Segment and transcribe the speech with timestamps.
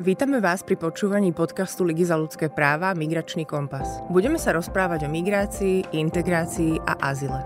[0.00, 4.00] Vítame vás pri počúvaní podcastu Ligy za ľudské práva Migračný kompas.
[4.08, 7.44] Budeme sa rozprávať o migrácii, integrácii a azile.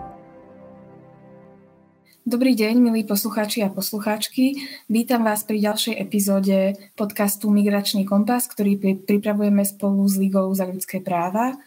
[2.23, 4.63] Dobrý deň, milí poslucháči a poslucháčky.
[4.87, 11.03] Vítam vás pri ďalšej epizóde podcastu Migračný kompas, ktorý pripravujeme spolu s Ligou za ľudské
[11.03, 11.59] práva.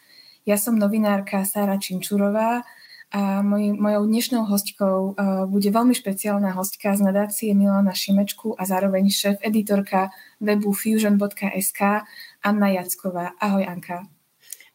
[0.47, 2.63] Ja som novinárka Sára Činčurová
[3.09, 8.69] a moj, mojou dnešnou hostkou uh, bude veľmi špeciálna hostka z nadácie Milana Šimečku a
[8.69, 12.05] zároveň šéf-editorka webu fusion.sk
[12.45, 13.33] Anna Jacková.
[13.41, 14.05] Ahoj Anka.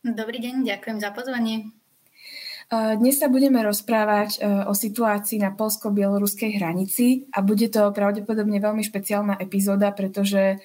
[0.02, 1.70] Dobrý deň, ďakujem za pozvanie.
[2.73, 9.37] Dnes sa budeme rozprávať o situácii na polsko-bieloruskej hranici a bude to pravdepodobne veľmi špeciálna
[9.37, 10.59] epizóda, pretože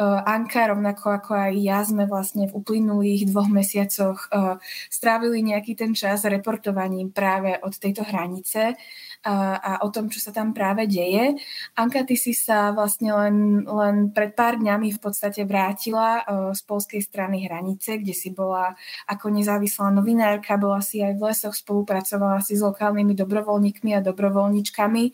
[0.00, 4.56] Anka, rovnako ako aj ja, sme vlastne v uplynulých dvoch mesiacoch eh,
[4.88, 9.28] strávili nejaký ten čas reportovaním práve od tejto hranice eh,
[9.60, 11.36] a o tom, čo sa tam práve deje.
[11.76, 13.36] Anka, ty si sa vlastne len,
[13.68, 16.24] len pred pár dňami v podstate vrátila
[16.56, 18.72] z polskej strany hranice, kde si bola
[19.04, 25.04] ako nezávislá novinárka, bola si aj v lesoch, spolupracovala si s lokálnymi dobrovoľníkmi a dobrovoľničkami.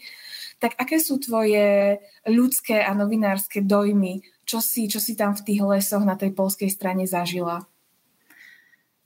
[0.63, 5.61] Tak aké sú tvoje ľudské a novinárske dojmy čo si, čo si tam v tých
[5.67, 7.67] lesoch na tej polskej strane zažila?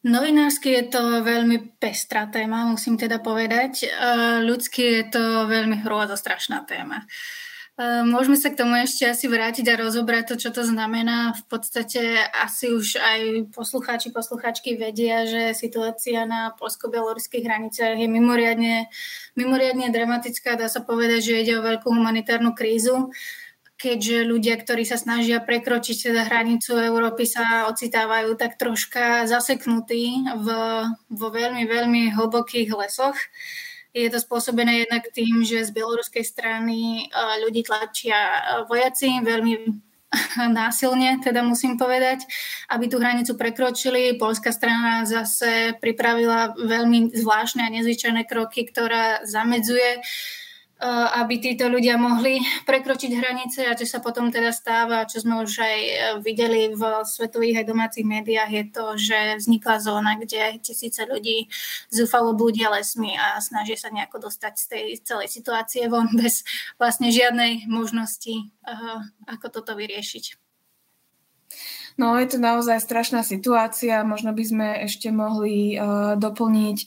[0.00, 3.84] Novinársky je to veľmi pestrá téma, musím teda povedať.
[4.44, 5.80] Ľudský je to veľmi
[6.16, 7.05] strašná téma.
[7.80, 11.33] Môžeme sa k tomu ešte asi vrátiť a rozobrať to, čo to znamená.
[11.33, 13.20] V podstate asi už aj
[13.56, 18.88] poslucháči, poslucháčky vedia, že situácia na polsko-bieloruských hraniciach je mimoriadne,
[19.36, 20.61] mimoriadne dramatická.
[20.61, 23.12] Dá sa povedať, že ide o veľkú humanitárnu krízu
[23.81, 30.48] keďže ľudia, ktorí sa snažia prekročiť teda hranicu Európy, sa ocitávajú tak troška zaseknutí v,
[31.09, 33.17] vo veľmi, veľmi hlbokých lesoch.
[33.97, 37.08] Je to spôsobené jednak tým, že z bieloruskej strany
[37.42, 38.17] ľudí tlačia
[38.69, 39.55] vojaci veľmi
[40.61, 42.28] násilne, teda musím povedať,
[42.69, 44.20] aby tú hranicu prekročili.
[44.20, 50.05] Polská strana zase pripravila veľmi zvláštne a nezvyčajné kroky, ktorá zamedzuje uh,
[50.89, 55.52] aby títo ľudia mohli prekročiť hranice a čo sa potom teda stáva, čo sme už
[55.61, 61.05] aj eh, videli v svetových aj domácich médiách, je to, že vznikla zóna, kde tisíce
[61.05, 61.52] ľudí
[61.92, 66.42] zúfalo blúdia lesmi a snažia sa nejako dostať z tej celej situácie von bez
[66.80, 68.98] vlastne žiadnej možnosti, eh,
[69.29, 70.49] ako toto vyriešiť.
[71.98, 76.78] No je to naozaj strašná situácia, možno by sme ešte mohli uh, doplniť,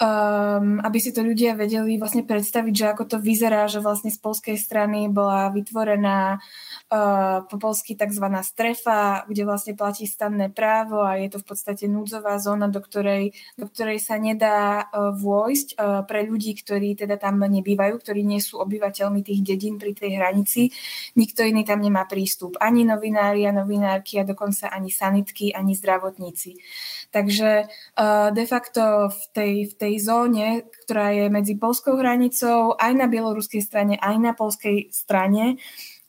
[0.00, 4.18] um, aby si to ľudia vedeli vlastne predstaviť, že ako to vyzerá, že vlastne z
[4.20, 6.73] polskej strany bola vytvorená uh,
[7.50, 8.26] po polsky tzv.
[8.44, 13.34] strefa, kde vlastne platí stanné právo a je to v podstate núdzová zóna, do ktorej,
[13.58, 18.38] do ktorej sa nedá uh, vôjsť uh, pre ľudí, ktorí teda tam nebývajú, ktorí nie
[18.38, 20.70] sú obyvateľmi tých dedín pri tej hranici.
[21.18, 22.60] Nikto iný tam nemá prístup.
[22.62, 26.60] Ani novinári a novinárky a dokonca ani sanitky, ani zdravotníci.
[27.10, 30.46] Takže uh, de facto v tej, v tej zóne,
[30.86, 35.62] ktorá je medzi polskou hranicou, aj na bieloruskej strane, aj na polskej strane,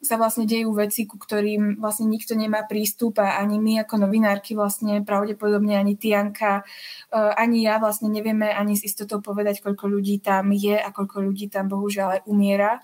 [0.04, 4.54] sa vlastne dejú veci, ku ktorým vlastne nikto nemá prístup a ani my ako novinárky
[4.54, 10.22] vlastne pravdepodobne ani Tianka, uh, ani ja vlastne nevieme ani s istotou povedať, koľko ľudí
[10.22, 12.84] tam je a koľko ľudí tam bohužiaľ aj umiera.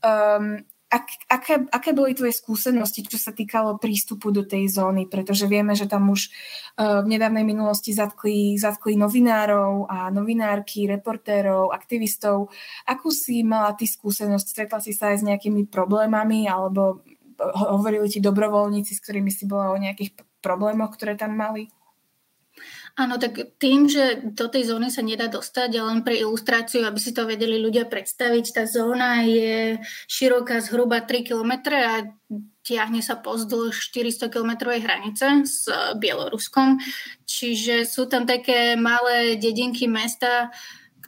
[0.00, 5.06] Um, ak, aké, aké boli tvoje skúsenosti, čo sa týkalo prístupu do tej zóny?
[5.06, 11.70] Pretože vieme, že tam už uh, v nedávnej minulosti zatkli, zatkli novinárov a novinárky, reportérov,
[11.70, 12.50] aktivistov.
[12.90, 14.46] Akú si mala ty skúsenosť?
[14.50, 17.06] Stretla si sa aj s nejakými problémami alebo
[17.40, 21.72] hovorili ti dobrovoľníci, s ktorými si bola o nejakých problémoch, ktoré tam mali?
[23.00, 27.16] Áno, tak tým, že do tej zóny sa nedá dostať, len pre ilustráciu, aby si
[27.16, 32.04] to vedeli ľudia predstaviť, tá zóna je široká zhruba 3 km a
[32.60, 35.64] tiahne sa pozdĺž 400 km hranice s
[35.96, 36.76] Bieloruskom.
[37.24, 40.52] Čiže sú tam také malé dedinky mesta,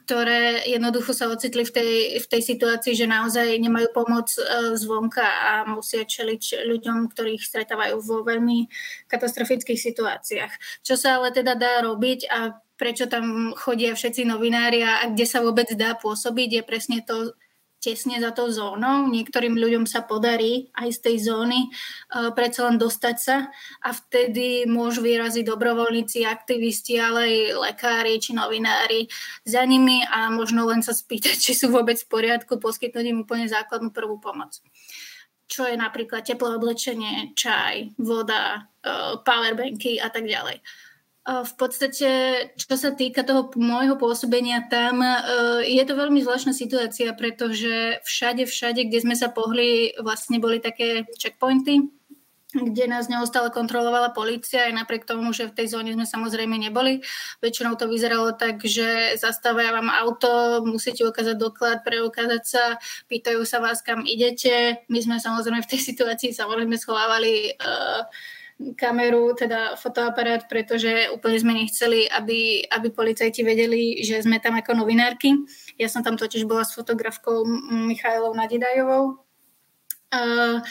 [0.03, 5.23] ktoré jednoducho sa ocitli v tej, v tej situácii, že naozaj nemajú pomoc e, zvonka
[5.23, 8.67] a musia čeliť ľuďom, ktorých stretávajú vo veľmi
[9.07, 10.83] katastrofických situáciách.
[10.83, 15.39] Čo sa ale teda dá robiť a prečo tam chodia všetci novinári a kde sa
[15.39, 17.31] vôbec dá pôsobiť, je presne to
[17.83, 19.11] tesne za tou zónou.
[19.11, 23.51] Niektorým ľuďom sa podarí aj z tej zóny uh, predsa len dostať sa
[23.83, 29.11] a vtedy môžu vyraziť dobrovoľníci, aktivisti, ale aj lekári či novinári
[29.43, 33.51] za nimi a možno len sa spýtať, či sú vôbec v poriadku, poskytnúť im úplne
[33.51, 34.63] základnú prvú pomoc
[35.43, 40.65] čo je napríklad teplé oblečenie, čaj, voda, uh, powerbanky a tak ďalej.
[41.23, 42.09] V podstate,
[42.59, 45.23] čo sa týka toho môjho pôsobenia tam, e,
[45.71, 51.07] je to veľmi zvláštna situácia, pretože všade, všade, kde sme sa pohli, vlastne boli také
[51.15, 51.87] checkpointy,
[52.51, 56.99] kde nás neustále kontrolovala policia, aj napriek tomu, že v tej zóne sme samozrejme neboli.
[57.39, 62.63] Väčšinou to vyzeralo tak, že zastávajú vám auto, musíte ukázať doklad, preukázať sa,
[63.07, 64.83] pýtajú sa vás, kam idete.
[64.91, 68.03] My sme samozrejme v tej situácii samozrejme schovávali uh,
[68.77, 74.77] kameru, teda fotoaparát, pretože úplne sme nechceli, aby, aby policajti vedeli, že sme tam ako
[74.77, 75.35] novinárky.
[75.75, 77.43] Ja som tam totiž bola s fotografkou
[77.89, 79.25] Michailou Nadidajovou.
[80.13, 80.61] Uh,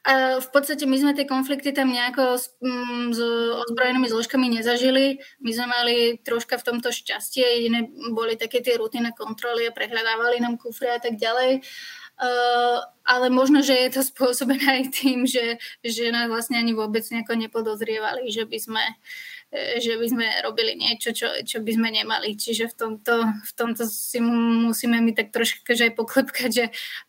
[0.00, 3.20] a v podstate my sme tie konflikty tam nejako s, mm, s
[3.68, 5.20] ozbrojenými zložkami nezažili.
[5.44, 10.40] My sme mali troška v tomto šťastie, jediné boli také tie rutinné kontroly a prehľadávali
[10.40, 11.60] nám kufre a tak ďalej.
[11.60, 11.99] Uh,
[13.04, 17.36] ale možno, že je to spôsobené aj tým, že, že nás vlastne ani vôbec nejako
[17.36, 21.90] nepodozrievali, že by sme uh, E, že by sme robili niečo, čo, čo by sme
[21.90, 22.38] nemali.
[22.38, 26.66] Čiže v tomto, v tomto si musíme mi tak trošku aj poklepkať, že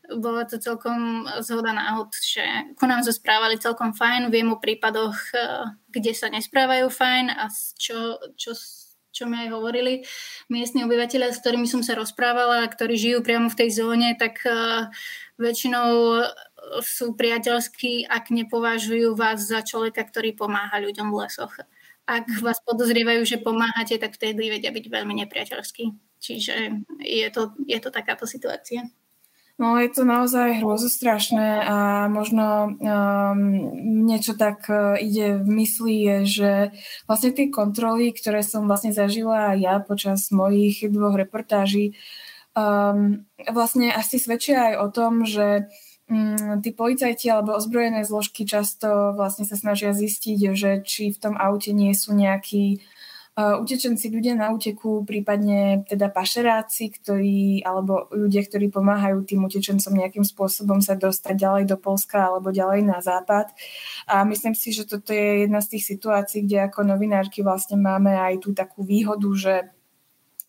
[0.09, 2.41] bola to celkom zhoda náhod, že
[2.81, 4.33] ku nám sa správali celkom fajn.
[4.33, 7.45] Viem o prípadoch, e, kde sa nesprávajú fajn a
[7.77, 8.57] čo, čo
[9.11, 10.07] čo mi aj hovorili
[10.47, 14.87] miestni obyvateľia, s ktorými som sa rozprávala, ktorí žijú priamo v tej zóne, tak uh,
[15.35, 16.23] väčšinou
[16.81, 21.53] sú priateľskí, ak nepovažujú vás za človeka, ktorý pomáha ľuďom v lesoch
[22.11, 25.83] ak vás podozrievajú, že pomáhate, tak vtedy vedia byť veľmi nepriateľskí.
[26.21, 26.55] Čiže
[27.01, 28.85] je to, je to takáto situácia.
[29.61, 33.37] No je to naozaj hrozostrašné a možno um,
[34.09, 36.51] niečo tak uh, ide v mysli je, že
[37.05, 41.93] vlastne tie kontroly, ktoré som vlastne zažila ja počas mojich dvoch reportáží,
[42.57, 43.21] um,
[43.53, 45.69] vlastne asi svedčia aj o tom, že
[46.11, 51.39] Mm, tí policajti alebo ozbrojené zložky často vlastne sa snažia zistiť, že či v tom
[51.39, 53.00] aute nie sú nejakí uh,
[53.37, 60.27] utečenci, ľudia na úteku, prípadne teda pašeráci, ktorí, alebo ľudia, ktorí pomáhajú tým utečencom nejakým
[60.27, 63.55] spôsobom sa dostať ďalej do Polska alebo ďalej na západ.
[64.11, 68.11] A myslím si, že toto je jedna z tých situácií, kde ako novinárky vlastne máme
[68.11, 69.71] aj tú takú výhodu, že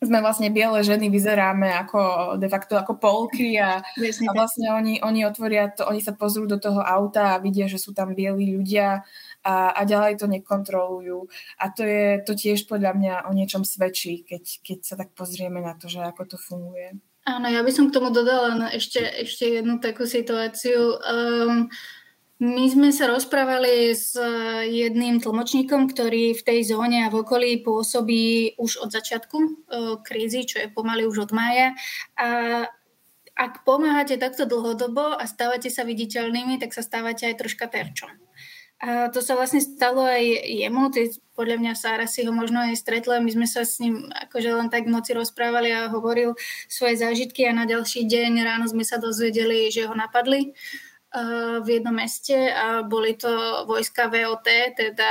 [0.02, 5.22] sme vlastne biele ženy, vyzeráme ako de facto ako polky a, a vlastne oni, oni
[5.22, 9.06] otvoria to, oni sa pozrú do toho auta a vidia, že sú tam bieli ľudia
[9.42, 11.26] a, a ďalej to nekontrolujú.
[11.58, 15.60] A to je to tiež podľa mňa o niečom svedčí, keď, keď sa tak pozrieme
[15.62, 16.98] na to, že ako to funguje.
[17.22, 20.98] Áno, ja by som k tomu dodala ešte, ešte jednu takú situáciu.
[21.06, 21.70] Um,
[22.42, 27.62] my sme sa rozprávali s eh, jedným tlmočníkom, ktorý v tej zóne a v okolí
[27.62, 31.78] pôsobí už od začiatku eh, krízy, čo je pomaly už od mája.
[32.18, 32.66] A
[33.38, 38.10] ak pomáhate takto dlhodobo a stávate sa viditeľnými, tak sa stávate aj troška terčom.
[38.82, 43.22] To sa vlastne stalo aj jemu, ty, podľa mňa Sára si ho možno aj stretla,
[43.22, 46.34] my sme sa s ním akože len tak v noci rozprávali a hovoril
[46.66, 50.50] svoje zážitky a na ďalší deň ráno sme sa dozvedeli, že ho napadli
[51.62, 53.28] v jednom meste a boli to
[53.68, 55.10] vojska VOT, teda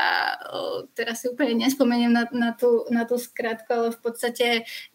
[0.97, 4.47] teraz si úplne nespomeniem na, na, tú, na tú skratku, ale v podstate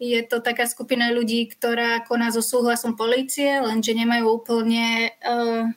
[0.03, 5.71] je to taká skupina ľudí, ktorá koná so súhlasom polície, lenže nemajú úplne uh,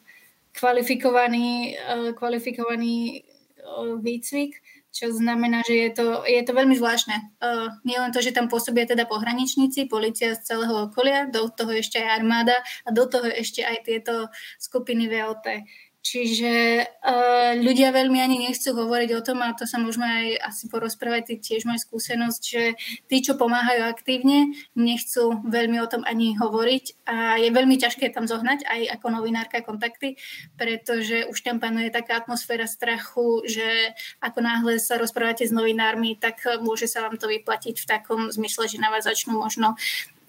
[0.61, 3.25] kvalifikovaný, uh, kvalifikovaný
[3.65, 4.61] uh, výcvik
[4.91, 7.39] čo znamená, že je to, je to veľmi zvláštne.
[7.39, 11.71] Uh, nie len to, že tam pôsobia teda pohraničníci, policia z celého okolia, do toho
[11.71, 14.27] ešte aj armáda a do toho ešte aj tieto
[14.59, 15.63] skupiny VOT.
[16.01, 20.65] Čiže uh, ľudia veľmi ani nechcú hovoriť o tom, a to sa môžeme aj asi
[20.73, 22.73] porozprávať, ty tiež máš skúsenosť, že
[23.05, 28.25] tí, čo pomáhajú aktívne, nechcú veľmi o tom ani hovoriť a je veľmi ťažké tam
[28.25, 30.17] zohnať aj ako novinárka kontakty,
[30.57, 33.93] pretože už tam panuje taká atmosféra strachu, že
[34.25, 38.73] ako náhle sa rozprávate s novinármi, tak môže sa vám to vyplatiť v takom zmysle,
[38.73, 39.77] že na vás začnú možno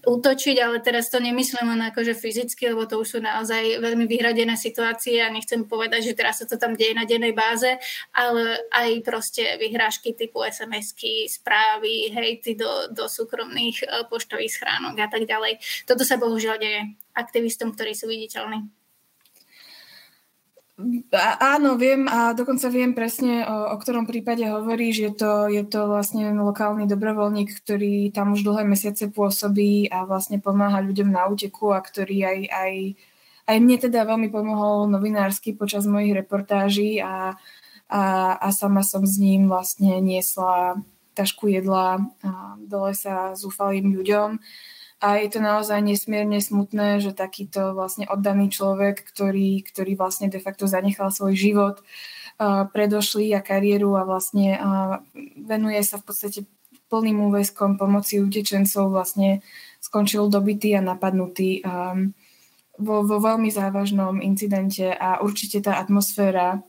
[0.01, 4.57] útočiť, ale teraz to nemyslím len akože fyzicky, lebo to už sú naozaj veľmi vyhradené
[4.57, 7.69] situácie a nechcem povedať, že teraz sa to tam deje na dennej báze,
[8.09, 15.07] ale aj proste vyhrážky typu SMS-ky, správy, hejty do, do súkromných uh, poštových schránok a
[15.07, 15.61] tak ďalej.
[15.85, 18.80] Toto sa bohužiaľ deje aktivistom, ktorí sú viditeľní.
[21.39, 24.95] Áno, viem a dokonca viem presne, o, o ktorom prípade hovoríš.
[25.07, 30.41] Je to, je to vlastne lokálny dobrovoľník, ktorý tam už dlhé mesiace pôsobí a vlastne
[30.41, 32.73] pomáha ľuďom na úteku a ktorý aj, aj,
[33.51, 37.37] aj mne teda veľmi pomohol novinársky počas mojich reportáží a,
[37.91, 38.03] a,
[38.39, 40.79] a sama som s ním vlastne niesla
[41.13, 41.99] tašku jedla
[42.57, 44.39] do lesa zúfalým ľuďom.
[45.01, 50.37] A je to naozaj nesmierne smutné, že takýto vlastne oddaný človek, ktorý, ktorý vlastne de
[50.37, 55.01] facto zanechal svoj život, uh, predošli a kariéru a vlastne uh,
[55.41, 56.39] venuje sa v podstate
[56.93, 59.41] plným úväzkom pomoci utečencov, vlastne
[59.81, 62.13] skončil dobitý a napadnutý um,
[62.77, 66.61] vo, vo veľmi závažnom incidente a určite tá atmosféra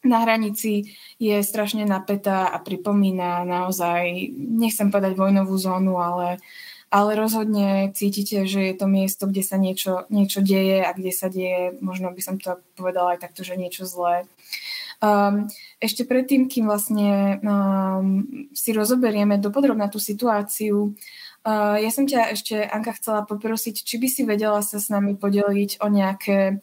[0.00, 6.40] na hranici je strašne napätá a pripomína naozaj, nechcem povedať vojnovú zónu, ale,
[6.90, 11.30] ale rozhodne cítite, že je to miesto, kde sa niečo, niečo deje a kde sa
[11.30, 14.26] deje, možno by som to povedala aj takto, že niečo zlé.
[15.00, 15.48] Um,
[15.80, 20.92] ešte predtým, kým vlastne um, si rozoberieme dopodrobná tú situáciu,
[21.46, 25.16] uh, ja som ťa ešte, Anka, chcela poprosiť, či by si vedela sa s nami
[25.16, 26.60] podeliť o nejaké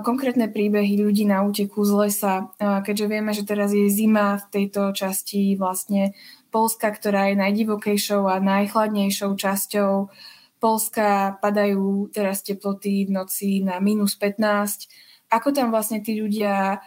[0.00, 4.96] konkrétne príbehy ľudí na úteku z lesa, keďže vieme, že teraz je zima v tejto
[4.96, 6.16] časti vlastne
[6.52, 10.12] Polska, ktorá je najdivokejšou a najchladnejšou časťou
[10.60, 14.86] Polska, padajú teraz teploty v noci na minus 15.
[15.32, 16.84] Ako tam vlastne tí ľudia,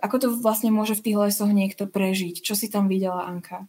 [0.00, 2.40] ako to vlastne môže v tých lesoch niekto prežiť?
[2.40, 3.68] Čo si tam videla, Anka?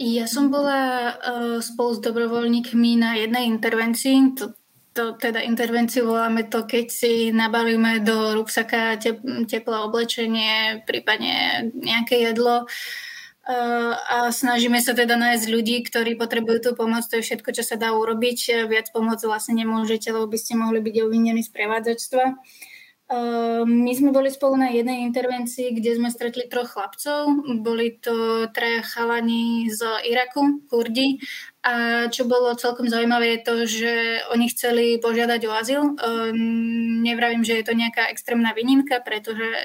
[0.00, 4.40] Ja som bola uh, spolu s dobrovoľníkmi na jednej intervencii.
[4.40, 4.56] To,
[4.96, 12.24] to teda intervenciu voláme to, keď si nabalíme do rúbsaka tep, teplé oblečenie, prípadne nejaké
[12.24, 12.70] jedlo
[13.48, 17.08] a snažíme sa teda nájsť ľudí, ktorí potrebujú tú pomoc.
[17.08, 18.68] To je všetko, čo sa dá urobiť.
[18.68, 22.24] Viac pomoc vlastne nemôžete, lebo by ste mohli byť obvinení z prevádzačstva.
[23.08, 27.40] Uh, my sme boli spolu na jednej intervencii, kde sme stretli troch chlapcov.
[27.64, 31.16] Boli to traja chalani z Iraku, Kurdi.
[31.64, 33.92] A čo bolo celkom zaujímavé je to, že
[34.28, 35.82] oni chceli požiadať o azyl.
[35.96, 36.36] Uh,
[37.00, 39.56] nevravím, že je to nejaká extrémna výnimka, pretože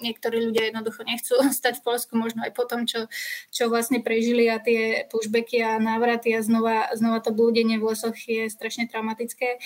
[0.00, 3.06] niektorí ľudia jednoducho nechcú stať v Polsku, možno aj po tom, čo,
[3.50, 8.16] čo vlastne prežili a tie pushbacky a návraty a znova, znova to blúdenie v lesoch
[8.16, 9.58] je strašne traumatické.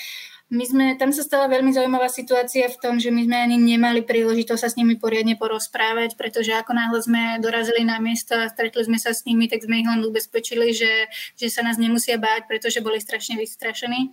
[0.53, 4.05] My sme, tam sa stala veľmi zaujímavá situácia v tom, že my sme ani nemali
[4.05, 8.85] príležitosť sa s nimi poriadne porozprávať, pretože ako náhle sme dorazili na miesto a stretli
[8.85, 11.09] sme sa s nimi, tak sme ich len ubezpečili, že,
[11.41, 14.13] že sa nás nemusia báť, pretože boli strašne vystrašení.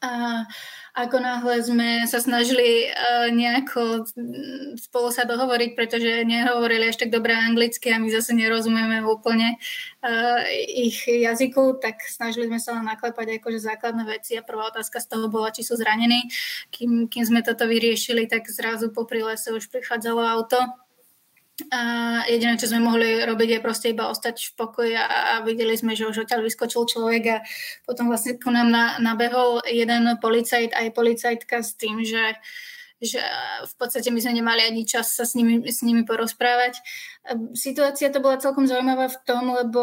[0.00, 0.44] A
[0.96, 4.08] ako náhle sme sa snažili uh, nejako
[4.80, 9.60] spolu sa dohovoriť, pretože nehovorili až tak dobre anglicky a my zase nerozumieme úplne
[10.00, 10.40] uh,
[10.72, 15.06] ich jazyku, tak snažili sme sa len naklepať akože základné veci a prvá otázka z
[15.12, 16.32] toho bola, či sú zranení.
[16.72, 20.56] Kým, kým sme toto vyriešili, tak zrazu po prilese už prichádzalo auto
[21.72, 21.80] a
[22.28, 25.96] jediné, čo sme mohli robiť, je proste iba ostať v pokoji a, a videli sme,
[25.96, 27.36] že už odtiaľ vyskočil človek a
[27.88, 32.36] potom vlastne ku nám na, nabehol jeden policajt aj policajtka s tým, že
[32.96, 33.20] že
[33.68, 36.80] v podstate my sme nemali ani čas sa s nimi, s nimi porozprávať.
[37.52, 39.82] Situácia to bola celkom zaujímavá v tom, lebo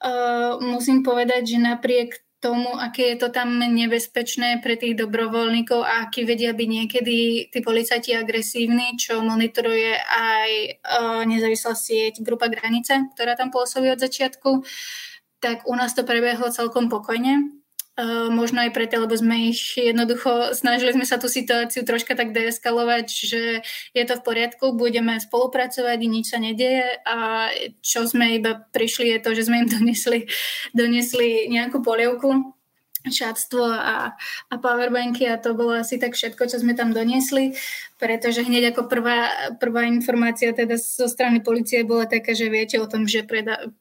[0.00, 6.08] uh, musím povedať, že napriek tomu, aké je to tam nebezpečné pre tých dobrovoľníkov a
[6.08, 7.16] aký vedia byť niekedy
[7.52, 14.00] tí policajti agresívni, čo monitoruje aj uh, nezávislá sieť Grupa Granice, ktorá tam pôsobí od
[14.00, 14.64] začiatku,
[15.44, 17.59] tak u nás to prebehlo celkom pokojne.
[18.00, 22.32] Uh, možno aj preto, lebo sme ich jednoducho, snažili sme sa tú situáciu troška tak
[22.32, 23.60] deeskalovať, že
[23.92, 27.04] je to v poriadku, budeme spolupracovať, nič sa nedieje.
[27.04, 27.52] A
[27.84, 30.24] čo sme iba prišli je to, že sme im donesli,
[30.72, 32.56] donesli nejakú polievku
[33.08, 34.12] šatstvo a,
[34.52, 37.56] a powerbanky a to bolo asi tak všetko, čo sme tam doniesli,
[37.96, 42.84] pretože hneď ako prvá, prvá informácia teda zo strany policie bola taká, že viete o
[42.84, 43.72] tom, že preda,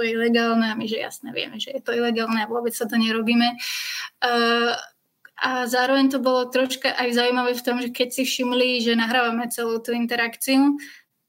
[0.00, 2.96] je ilegálne a my, že jasne vieme, že je to ilegálne a vôbec sa to
[2.96, 3.52] nerobíme.
[4.24, 4.72] Uh,
[5.34, 9.50] a zároveň to bolo troška aj zaujímavé v tom, že keď si všimli, že nahrávame
[9.50, 10.78] celú tú interakciu,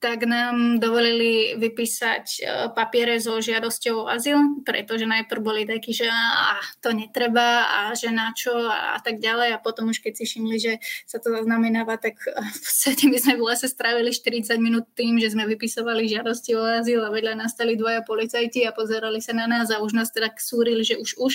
[0.06, 2.40] tak nám dovolili vypísať e,
[2.78, 8.14] papiere so žiadosťou o azyl, pretože najprv boli takí, že á, to netreba a že
[8.14, 10.74] na čo a, a tak ďalej a potom už keď si všimli, že
[11.10, 15.18] sa to zaznamenáva, tak e, v podstate my sme v lese strávili 40 minút tým,
[15.18, 19.50] že sme vypisovali žiadosti o azyl a vedľa nastali dvaja policajti a pozerali sa na
[19.50, 21.34] nás a už nás teda súrili, že už už.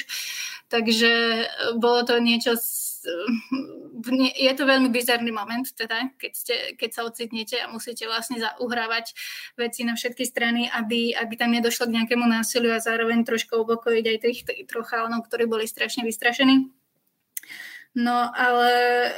[0.70, 2.54] Takže e, bolo to niečo
[4.36, 9.12] je to veľmi bizarný moment, teda, keď, ste, keď sa ocitnete a musíte vlastne uhrávať
[9.56, 14.04] veci na všetky strany, aby, aby tam nedošlo k nejakému násiliu a zároveň trošku upokojiť
[14.04, 16.72] aj tých, tých troch ktorí boli strašne vystrašení.
[17.90, 19.10] No ale e,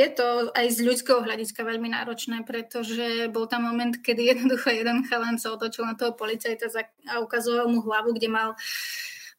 [0.00, 5.04] je to aj z ľudského hľadiska veľmi náročné, pretože bol tam moment, kedy jednoducho jeden
[5.04, 6.72] chalan sa otočil na toho policajta
[7.04, 8.58] a ukazoval mu hlavu, kde mal uh,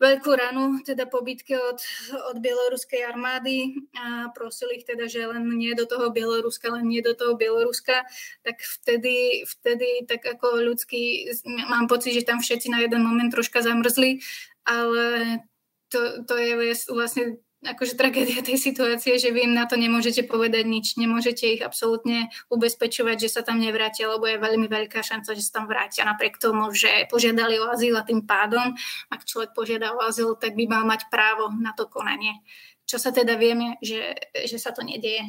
[0.02, 1.80] veľkú ranu, teda pobytke od,
[2.34, 7.00] od bieloruskej armády a prosili ich teda, že len nie do toho Bieloruska, len nie
[7.00, 8.04] do toho Bieloruska,
[8.44, 11.32] tak vtedy, vtedy tak ako ľudský,
[11.72, 14.20] mám pocit, že tam všetci na jeden moment troška zamrzli,
[14.68, 15.40] ale
[15.88, 16.52] to, to je
[16.92, 21.62] vlastne akože tragédia tej situácie, že vy im na to nemôžete povedať nič, nemôžete ich
[21.66, 26.06] absolútne ubezpečovať, že sa tam nevrátia, lebo je veľmi veľká šanca, že sa tam vrátia
[26.06, 28.78] napriek tomu, že požiadali o azyl a tým pádom,
[29.10, 32.46] ak človek požiada o azyl, tak by mal mať právo na to konanie.
[32.86, 34.14] Čo sa teda vieme, že,
[34.46, 35.26] že sa to nedieje.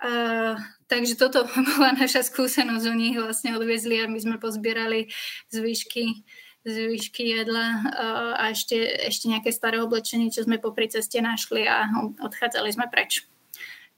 [0.00, 0.56] Uh,
[0.88, 1.44] takže toto
[1.76, 5.12] bola naša skúsenosť u nich, vlastne odviezli a my sme pozbierali
[5.52, 6.24] zvyšky,
[6.66, 8.76] zvyšky jedla uh, a ešte,
[9.08, 11.88] ešte nejaké staré oblečenie, čo sme popri ceste našli a
[12.20, 13.24] odchádzali sme preč.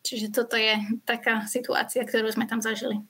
[0.03, 3.03] Čiže toto je taká situácia, ktorú sme tam zažili.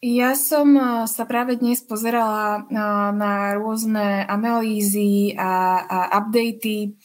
[0.00, 0.72] Ja som
[1.04, 6.96] sa práve dnes pozerala na, na rôzne analýzy a, a updaty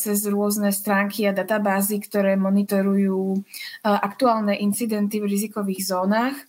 [0.00, 3.44] cez rôzne stránky a databázy, ktoré monitorujú
[3.84, 6.47] aktuálne incidenty v rizikových zónach.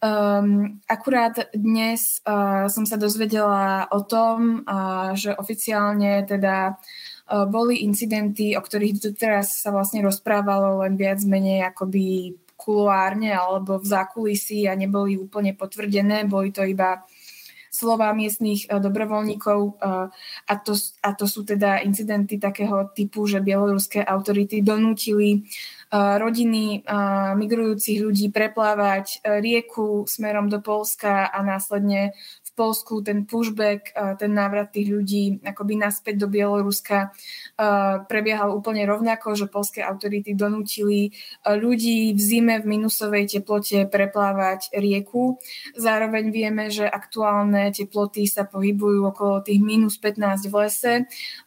[0.00, 7.84] Um, akurát dnes uh, som sa dozvedela o tom, uh, že oficiálne teda uh, boli
[7.84, 14.64] incidenty, o ktorých doteraz sa vlastne rozprávalo len viac menej akoby kuluárne alebo v zákulisí
[14.64, 17.04] a neboli úplne potvrdené, boli to iba
[17.80, 20.06] slova miestných eh, dobrovoľníkov eh,
[20.44, 26.84] a to, a to sú teda incidenty takého typu, že bieloruské autority donútili eh, rodiny
[27.40, 32.12] migrujúcich ľudí preplávať rieku smerom do Polska a následne
[32.54, 37.08] Polsku ten pushback, ten návrat tých ľudí akoby naspäť do Bieloruska
[38.04, 41.16] prebiehal úplne rovnako, že polské autority donútili
[41.48, 45.40] ľudí v zime v minusovej teplote preplávať rieku.
[45.72, 50.92] Zároveň vieme, že aktuálne teploty sa pohybujú okolo tých minus 15 v lese.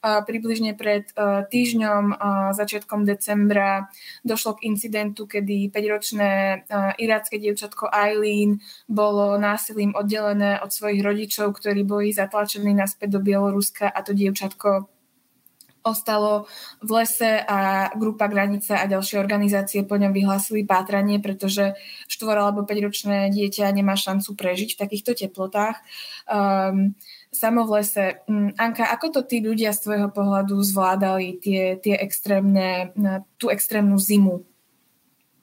[0.02, 1.14] Približne pred
[1.50, 2.18] týždňom,
[2.58, 3.86] začiatkom decembra,
[4.26, 6.32] došlo k incidentu, kedy 5-ročné
[6.98, 8.58] irácké dievčatko Eileen
[8.90, 14.92] bolo násilím oddelené od svojich rodičov, ktorí boli zatlačení naspäť do Bieloruska a to dievčatko
[15.84, 16.48] ostalo
[16.80, 21.76] v lese a grupa Granica a ďalšie organizácie po ňom vyhlásili pátranie, pretože
[22.08, 25.84] 4 alebo 5 ročné dieťa nemá šancu prežiť v takýchto teplotách.
[26.26, 26.96] Um,
[27.36, 28.24] samo v lese.
[28.32, 32.96] Um, Anka, ako to tí ľudia z tvojho pohľadu zvládali tie, tie extrémne,
[33.36, 34.53] tú extrémnu zimu?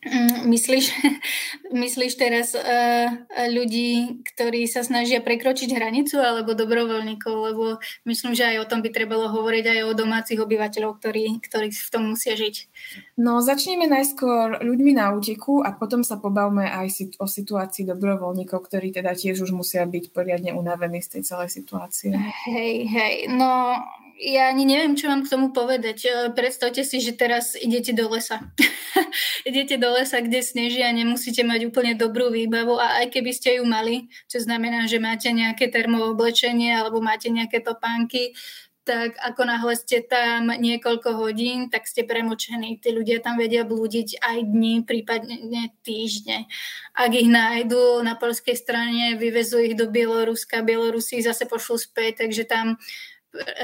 [0.00, 0.97] Mm, myslíš,
[1.85, 3.12] myslíš teraz uh,
[3.52, 7.34] ľudí, ktorí sa snažia prekročiť hranicu alebo dobrovoľníkov?
[7.52, 7.65] Lebo
[8.08, 11.91] myslím, že aj o tom by trebalo hovoriť aj o domácich obyvateľov, ktorí, ktorí v
[11.93, 12.73] tom musia žiť.
[13.21, 18.97] No začneme najskôr ľuďmi na úteku a potom sa pobavme aj o situácii dobrovoľníkov, ktorí
[18.97, 22.17] teda tiež už musia byť poriadne unavení z tej celej situácie.
[22.49, 23.76] Hej, hej, no
[24.21, 25.99] ja ani neviem, čo vám k tomu povedať.
[26.04, 28.52] E, predstavte si, že teraz idete do lesa.
[29.49, 33.56] idete do lesa, kde sneží a nemusíte mať úplne dobrú výbavu a aj keby ste
[33.56, 38.37] ju mali, čo znamená, že máte nejaké termooblečenie alebo máte nejaké topánky,
[38.85, 42.80] tak ako náhle ste tam niekoľko hodín, tak ste premočení.
[42.80, 46.49] Tí ľudia tam vedia blúdiť aj dní, prípadne týždne.
[46.97, 52.49] Ak ich nájdu na polskej strane, vyvezú ich do Bieloruska, Bielorusi zase pošlu späť, takže
[52.49, 52.80] tam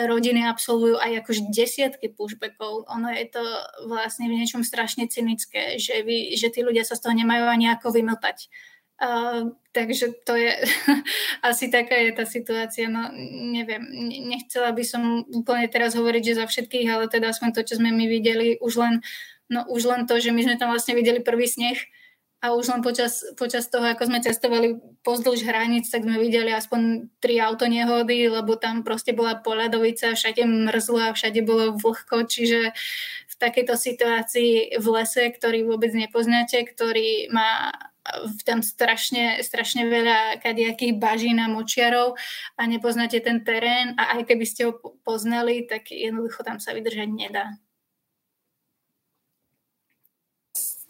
[0.06, 2.86] rodiny absolvujú aj akož desiatky pushbackov.
[2.86, 3.42] Ono je to
[3.90, 7.66] vlastne v niečom strašne cynické, že, vy, že tí ľudia sa z toho nemajú ani
[7.74, 8.46] ako vymotať.
[8.96, 10.56] Uh, takže to je
[11.50, 12.88] asi taká je tá situácia.
[12.88, 13.10] No
[13.52, 13.84] neviem,
[14.24, 17.90] nechcela by som úplne teraz hovoriť, že za všetkých, ale teda aspoň to, čo sme
[17.92, 18.94] my videli, už len,
[19.50, 21.76] no, už len to, že my sme tam vlastne videli prvý sneh,
[22.44, 27.08] a už len počas, počas toho, ako sme cestovali pozdĺž hraníc, tak sme videli aspoň
[27.16, 32.76] tri autonehody, lebo tam proste bola poľadovica, všade mrzlo a všade bolo vlhko, čiže
[33.26, 37.72] v takejto situácii v lese, ktorý vôbec nepoznáte, ktorý má
[38.46, 42.14] tam strašne, strašne veľa kadiakých bažín a močiarov
[42.54, 47.08] a nepoznáte ten terén a aj keby ste ho poznali, tak jednoducho tam sa vydržať
[47.10, 47.58] nedá.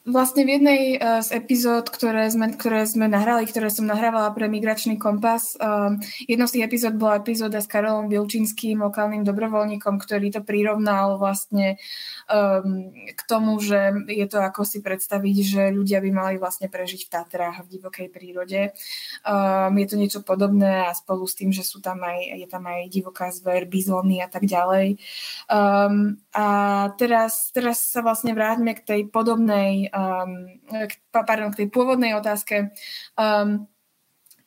[0.07, 4.47] Vlastne v jednej uh, z epizód, ktoré sme, ktoré sme nahrali, ktoré som nahrávala pre
[4.47, 5.99] Migračný kompas, um,
[6.31, 11.83] jednou z tých epizód bola epizóda s Karolom Vilčinským, lokálnym dobrovoľníkom, ktorý to prirovnal vlastne
[12.31, 17.03] um, k tomu, že je to ako si predstaviť, že ľudia by mali vlastne prežiť
[17.03, 18.79] v Tatrách, v divokej prírode.
[19.27, 22.63] Um, je to niečo podobné a spolu s tým, že sú tam aj, je tam
[22.63, 25.03] aj divoká zver, bizóny a tak ďalej.
[25.51, 26.47] Um, a
[26.95, 32.77] teraz, teraz sa vlastne vráťme k tej podobnej um, k, pardon, k tej pôvodnej otázke.
[33.17, 33.65] Um,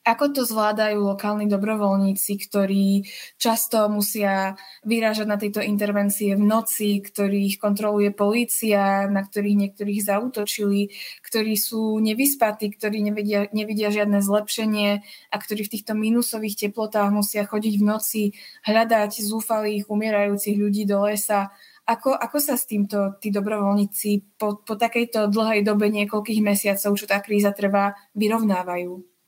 [0.09, 3.05] ako to zvládajú lokálni dobrovoľníci, ktorí
[3.37, 10.89] často musia vyrážať na tieto intervencie v noci, ktorých kontroluje polícia, na ktorých niektorých zautočili,
[11.21, 14.89] ktorí sú nevyspatí, ktorí nevidia, nevidia žiadne zlepšenie
[15.29, 18.23] a ktorí v týchto minusových teplotách musia chodiť v noci,
[18.65, 21.53] hľadať zúfalých, umierajúcich ľudí do lesa
[21.89, 27.05] ako, ako sa s týmto tí dobrovoľníci po, po takejto dlhej dobe niekoľkých mesiacov, čo
[27.09, 29.18] tá kríza trvá, vyrovnávajú?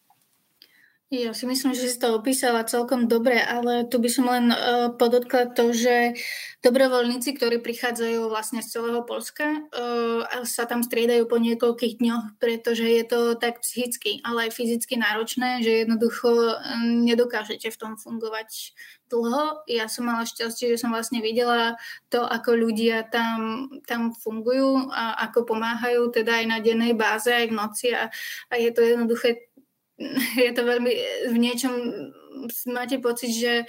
[1.11, 4.95] Ja si myslím, že si to opísala celkom dobre, ale tu by som len uh,
[4.95, 6.15] podotkla to, že
[6.63, 12.87] dobrovoľníci, ktorí prichádzajú vlastne z celého Polska, uh, sa tam striedajú po niekoľkých dňoch, pretože
[12.87, 18.71] je to tak psychicky, ale aj fyzicky náročné, že jednoducho um, nedokážete v tom fungovať
[19.11, 19.67] dlho.
[19.67, 21.75] Ja som mala šťastie, že som vlastne videla
[22.07, 27.51] to, ako ľudia tam, tam fungujú a ako pomáhajú, teda aj na dennej báze, aj
[27.51, 28.07] v noci a,
[28.47, 29.50] a je to jednoduché
[30.45, 30.91] je to veľmi,
[31.29, 31.73] v niečom
[32.69, 33.65] máte pocit, že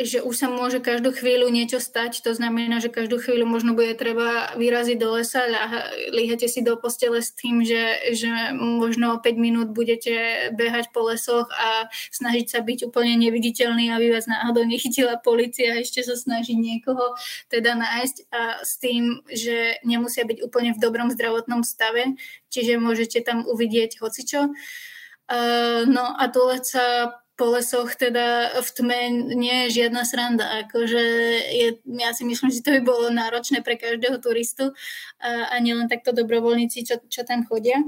[0.00, 3.92] že už sa môže každú chvíľu niečo stať, to znamená, že každú chvíľu možno bude
[3.92, 9.28] treba vyraziť do lesa a líhate si do postele s tým, že, že možno 5
[9.36, 15.20] minút budete behať po lesoch a snažiť sa byť úplne neviditeľný, aby vás náhodou nechytila
[15.20, 17.12] policia a ešte sa snažiť niekoho
[17.52, 22.16] teda nájsť a s tým, že nemusia byť úplne v dobrom zdravotnom stave,
[22.48, 24.48] čiže môžete tam uvidieť hocičo.
[24.48, 24.89] Uh,
[25.86, 26.84] no a túleť sa
[27.40, 29.00] po lesoch teda v tme
[29.32, 30.60] nie je žiadna sranda.
[30.68, 31.02] Akože
[31.48, 34.76] je, ja si myslím, že to by bolo náročné pre každého turistu
[35.16, 37.80] a, a nielen takto dobrovoľníci, čo, čo tam chodia.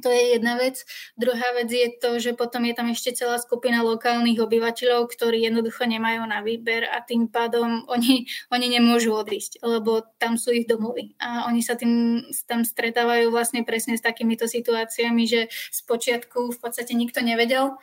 [0.00, 0.80] To je jedna vec.
[1.20, 5.84] Druhá vec je to, že potom je tam ešte celá skupina lokálnych obyvateľov, ktorí jednoducho
[5.84, 11.12] nemajú na výber a tým pádom oni, oni nemôžu odísť, lebo tam sú ich domovy.
[11.20, 16.58] A oni sa tým tam stretávajú vlastne presne s takýmito situáciami, že z počiatku v
[16.58, 17.76] podstate nikto nevedel,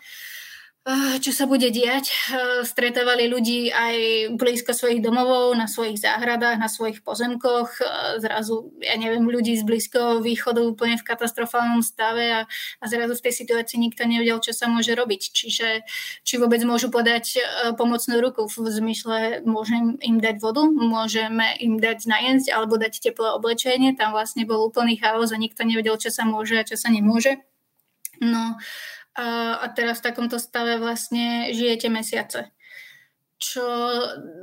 [1.20, 2.10] čo sa bude diať.
[2.64, 3.96] Stretávali ľudí aj
[4.40, 7.84] blízko svojich domovov, na svojich záhradách, na svojich pozemkoch.
[8.18, 12.42] Zrazu, ja neviem, ľudí z Blízkoho východu úplne v katastrofálnom stave a,
[12.82, 15.22] a zrazu v tej situácii nikto nevedel, čo sa môže robiť.
[15.30, 15.68] Čiže
[16.24, 17.44] či vôbec môžu podať
[17.76, 23.36] pomocnú ruku v zmysle, môžem im dať vodu, môžeme im dať najesť alebo dať teplé
[23.36, 23.94] oblečenie.
[23.94, 27.44] Tam vlastne bol úplný chaos a nikto nevedel, čo sa môže a čo sa nemôže.
[28.20, 28.60] No,
[29.20, 32.56] a, a teraz v takomto stave vlastne žijete mesiace.
[33.40, 33.64] Čo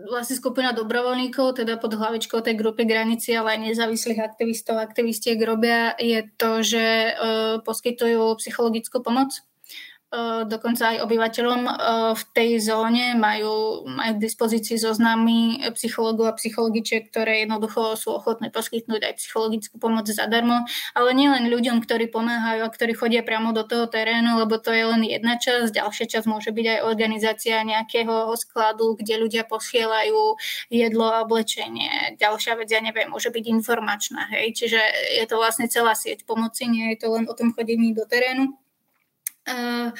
[0.08, 5.92] vlastne skupina dobrovoľníkov, teda pod hlavičkou tej grupy granici, ale aj nezávislých aktivistov, aktivistiek robia,
[6.00, 7.12] je to, že e,
[7.60, 9.36] poskytujú psychologickú pomoc
[10.46, 11.62] dokonca aj obyvateľom
[12.14, 18.54] v tej zóne majú, majú k dispozícii zoznamy psychológov a psychologičiek, ktoré jednoducho sú ochotné
[18.54, 20.62] poskytnúť aj psychologickú pomoc zadarmo,
[20.94, 24.86] ale nielen ľuďom, ktorí pomáhajú a ktorí chodia priamo do toho terénu, lebo to je
[24.86, 30.38] len jedna časť, ďalšia časť môže byť aj organizácia nejakého skladu, kde ľudia posielajú
[30.70, 32.14] jedlo a oblečenie.
[32.14, 34.80] Ďalšia vec, ja neviem, môže byť informačná, hej, čiže
[35.18, 38.54] je to vlastne celá sieť pomoci, nie je to len o tom chodení do terénu.
[39.46, 39.90] Eh,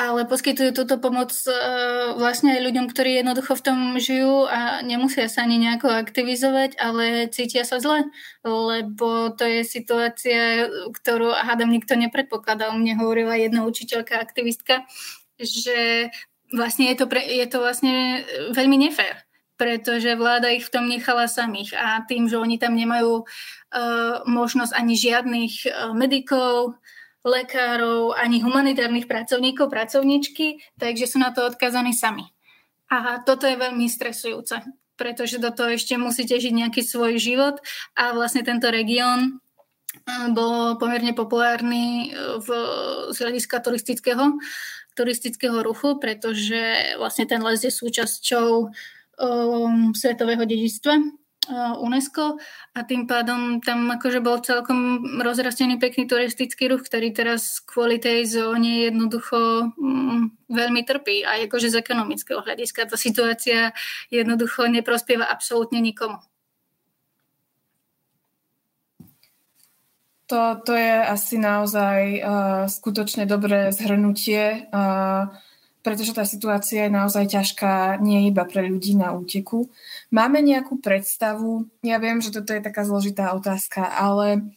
[0.00, 5.28] ale poskytujú túto pomoc uh, vlastne aj ľuďom, ktorí jednoducho v tom žijú a nemusia
[5.28, 8.08] sa ani nejako aktivizovať, ale cítia sa zle,
[8.40, 12.72] lebo to je situácia, ktorú hádam nikto nepredpokladal.
[12.80, 14.88] Mne hovorila jedna učiteľka, aktivistka,
[15.36, 16.08] že
[16.48, 18.24] vlastne je to, pre, je to vlastne
[18.56, 19.20] veľmi nefér,
[19.60, 24.72] pretože vláda ich v tom nechala samých a tým, že oni tam nemajú uh, možnosť
[24.72, 26.80] ani žiadnych uh, medikov,
[27.24, 32.24] lekárov, ani humanitárnych pracovníkov, pracovníčky, takže sú na to odkazaní sami.
[32.90, 34.64] A toto je veľmi stresujúce,
[34.96, 37.60] pretože do toho ešte musíte žiť nejaký svoj život
[37.94, 39.38] a vlastne tento región
[39.92, 42.48] eh, bol pomerne populárny eh, v,
[43.12, 44.40] z hľadiska turistického,
[44.96, 48.48] turistického ruchu, pretože vlastne ten les je súčasťou
[49.20, 51.19] um, svetového dedičstva
[51.80, 52.36] UNESCO
[52.76, 58.28] a tým pádom tam akože bol celkom rozrastený pekný turistický ruch, ktorý teraz kvôli tej
[58.28, 63.72] zóne jednoducho mm, veľmi trpí a akože z ekonomického hľadiska tá situácia
[64.12, 66.20] jednoducho neprospieva absolútne nikomu.
[70.28, 74.70] To, to je asi naozaj uh, skutočne dobré zhrnutie.
[74.70, 75.34] Uh,
[75.80, 79.72] pretože tá situácia je naozaj ťažká nie iba pre ľudí na úteku.
[80.12, 84.52] Máme nejakú predstavu, ja viem, že toto je taká zložitá otázka, ale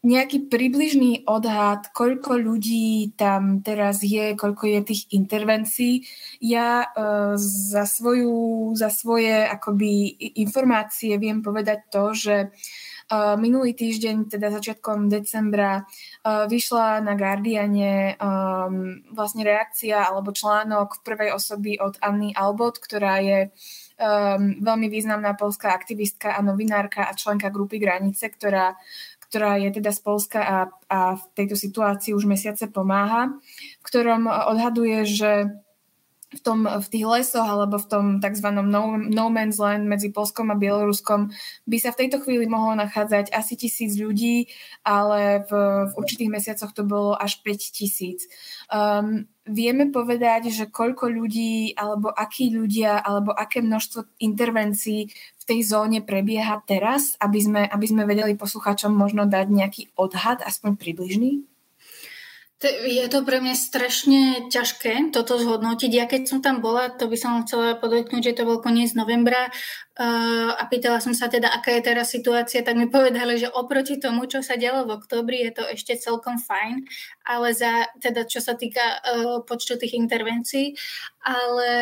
[0.00, 6.08] nejaký približný odhad, koľko ľudí tam teraz je, koľko je tých intervencií.
[6.40, 12.36] Ja uh, za, svoju, za svoje akoby informácie viem povedať to, že
[13.12, 15.82] Minulý týždeň, teda začiatkom decembra,
[16.22, 18.14] vyšla na Guardiane
[19.10, 23.50] vlastne reakcia alebo článok v prvej osoby od Anny Albot, ktorá je
[24.62, 28.78] veľmi významná polská aktivistka a novinárka a členka grupy Granice, ktorá
[29.30, 30.58] ktorá je teda z Polska a,
[30.90, 33.30] a v tejto situácii už mesiace pomáha,
[33.78, 35.54] v ktorom odhaduje, že
[36.30, 38.48] v, tom, v tých lesoch alebo v tom tzv.
[38.62, 41.34] No, no man's land medzi Polskom a Bieloruskom
[41.66, 44.46] by sa v tejto chvíli mohlo nachádzať asi tisíc ľudí,
[44.86, 45.50] ale v,
[45.90, 48.30] v určitých mesiacoch to bolo až 5 tisíc.
[48.70, 55.60] Um, vieme povedať, že koľko ľudí alebo akí ľudia alebo aké množstvo intervencií v tej
[55.66, 61.50] zóne prebieha teraz, aby sme, aby sme vedeli poslucháčom možno dať nejaký odhad, aspoň približný?
[62.60, 65.90] Je to pre mňa strašne ťažké toto zhodnotiť.
[65.96, 69.48] Ja keď som tam bola, to by som chcela podotknúť, že to bol koniec novembra
[69.48, 73.96] uh, a pýtala som sa teda, aká je teraz situácia, tak mi povedali, že oproti
[73.96, 76.84] tomu, čo sa dialo v oktobri, je to ešte celkom fajn,
[77.24, 80.76] ale za, teda čo sa týka uh, počtu tých intervencií,
[81.24, 81.72] ale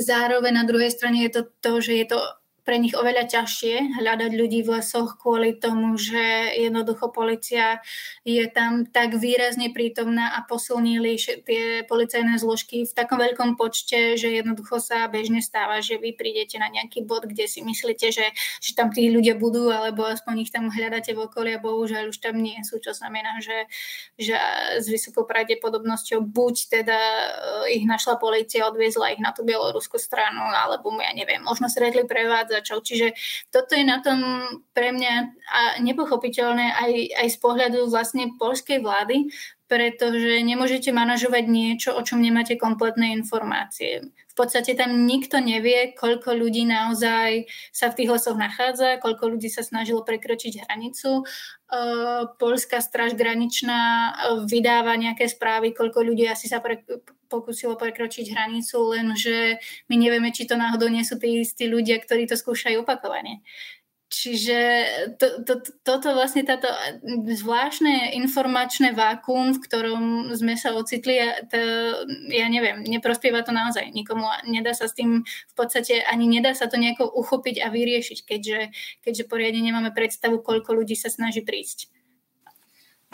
[0.00, 2.20] zároveň na druhej strane je to to, že je to
[2.64, 7.84] pre nich oveľa ťažšie hľadať ľudí v lesoch kvôli tomu, že jednoducho policia
[8.24, 14.32] je tam tak výrazne prítomná a posilnili tie policajné zložky v takom veľkom počte, že
[14.32, 18.32] jednoducho sa bežne stáva, že vy prídete na nejaký bod, kde si myslíte, že,
[18.64, 22.18] že tam tí ľudia budú, alebo aspoň ich tam hľadáte v okolí a bohužiaľ už
[22.24, 23.68] tam nie sú, čo znamená, že,
[24.16, 24.40] že
[24.80, 26.98] s vysokou pravdepodobnosťou buď teda
[27.68, 32.08] eh, ich našla policia, odviezla ich na tú bieloruskú stranu, alebo ja neviem, možno stretli
[32.08, 32.78] prevádza začal.
[32.86, 33.18] Čiže
[33.50, 34.22] toto je na tom
[34.70, 35.14] pre mňa
[35.82, 39.34] nepochopiteľné aj, aj z pohľadu vlastne polskej vlády,
[39.66, 44.14] pretože nemôžete manažovať niečo, o čom nemáte kompletné informácie.
[44.34, 49.46] V podstate tam nikto nevie, koľko ľudí naozaj sa v tých lesoch nachádza, koľko ľudí
[49.46, 51.22] sa snažilo prekročiť hranicu.
[52.42, 54.10] Polská straž graničná
[54.50, 56.82] vydáva nejaké správy, koľko ľudí asi sa pre,
[57.30, 62.26] pokúsilo prekročiť hranicu, lenže my nevieme, či to náhodou nie sú tí istí ľudia, ktorí
[62.26, 63.38] to skúšajú opakovane.
[64.14, 64.58] Čiže
[65.18, 66.70] to, to, toto vlastne táto
[67.26, 71.18] zvláštne informačné vákum, v ktorom sme sa ocitli,
[71.50, 71.58] to,
[72.30, 74.30] ja neviem, neprospieva to naozaj nikomu.
[74.46, 78.60] Nedá sa s tým v podstate ani nedá sa to nejako uchopiť a vyriešiť, keďže,
[79.02, 81.90] keďže poriadne nemáme predstavu, koľko ľudí sa snaží prísť.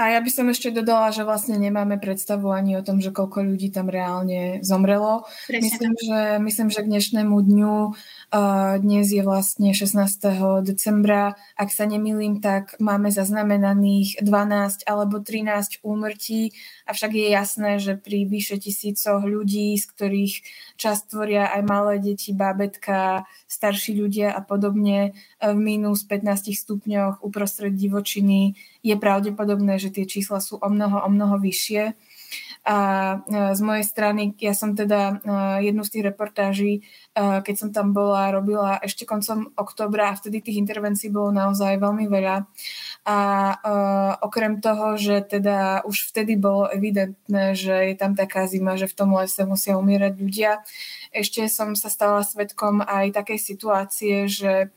[0.00, 3.44] A ja by som ešte dodala, že vlastne nemáme predstavu ani o tom, že koľko
[3.44, 5.28] ľudí tam reálne zomrelo.
[5.52, 7.76] myslím, že, myslím, že k dnešnému dňu
[8.80, 10.64] dnes je vlastne 16.
[10.64, 11.36] decembra.
[11.52, 16.56] Ak sa nemýlim, tak máme zaznamenaných 12 alebo 13 úmrtí,
[16.90, 20.34] avšak je jasné, že pri vyše tisícoch ľudí, z ktorých
[20.74, 27.72] časť tvoria aj malé deti, bábetka, starší ľudia a podobne, v minus 15 stupňoch uprostred
[27.78, 31.94] divočiny, je pravdepodobné, že tie čísla sú o mnoho, o mnoho vyššie.
[32.60, 32.76] A
[33.24, 35.14] e, z mojej strany, ja som teda e,
[35.64, 36.80] jednu z tých reportáží, e,
[37.16, 42.04] keď som tam bola, robila ešte koncom oktobra a vtedy tých intervencií bolo naozaj veľmi
[42.04, 42.44] veľa.
[43.08, 43.18] A
[44.20, 48.96] okrem toho, že teda už vtedy bolo evidentné, že je tam taká zima, že v
[48.96, 50.60] tom lese musia umierať ľudia,
[51.10, 54.70] ešte som sa stala svetkom aj takej situácie, že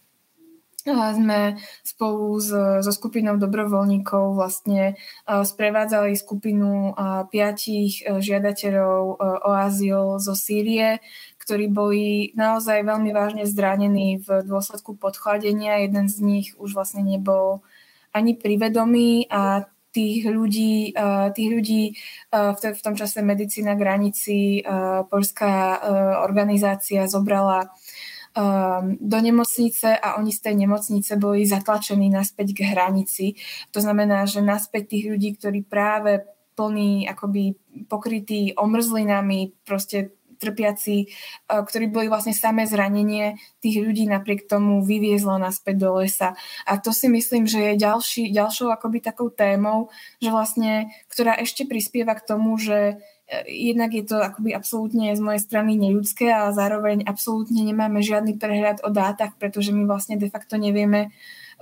[0.91, 1.55] sme
[1.87, 2.51] spolu s,
[2.83, 6.91] so skupinou dobrovoľníkov vlastne sprevádzali skupinu
[7.31, 10.99] piatich e, žiadateľov e, o azyl zo Sýrie,
[11.39, 15.83] ktorí boli naozaj veľmi vážne zranení v dôsledku podchladenia.
[15.83, 17.63] Jeden z nich už vlastne nebol
[18.13, 21.83] ani privedomý a tých ľudí, e, tých ľudí
[22.59, 24.65] v tom čase Medicína granici,
[25.05, 25.79] polská
[26.25, 27.69] organizácia zobrala
[28.33, 33.37] um, do nemocnice a oni z tej nemocnice boli zatlačení naspäť k hranici.
[33.71, 37.57] To znamená, že naspäť tých ľudí, ktorí práve plní, akoby
[37.89, 45.39] pokrytí omrzlinami, proste trpiaci, uh, ktorí boli vlastne samé zranenie, tých ľudí napriek tomu vyviezlo
[45.39, 46.35] naspäť do lesa.
[46.67, 49.87] A to si myslím, že je ďalší, ďalšou akoby takou témou,
[50.19, 52.99] že vlastne, ktorá ešte prispieva k tomu, že
[53.47, 58.83] jednak je to akoby absolútne z mojej strany neľudské a zároveň absolútne nemáme žiadny prehľad
[58.83, 61.09] o dátach, pretože my vlastne de facto nevieme, e,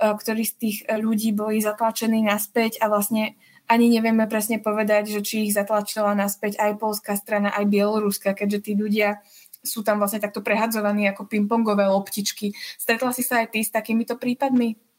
[0.02, 3.38] ktorí z tých ľudí boli zatlačení naspäť a vlastne
[3.70, 8.58] ani nevieme presne povedať, že či ich zatlačila naspäť aj polská strana, aj bieloruská, keďže
[8.68, 9.22] tí ľudia
[9.62, 12.50] sú tam vlastne takto prehadzovaní ako pingpongové loptičky.
[12.76, 14.91] Stretla si sa aj ty s takýmito prípadmi?